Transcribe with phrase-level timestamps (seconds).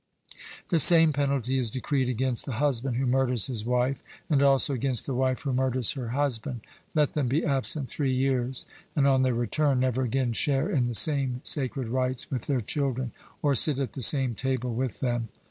[0.69, 5.05] The same penalty is decreed against the husband who murders his wife, and also against
[5.05, 6.61] the wife who murders her husband.
[6.95, 10.95] Let them be absent three years, and on their return never again share in the
[10.95, 13.11] same sacred rites with their children,
[13.43, 15.29] or sit at the same table with them.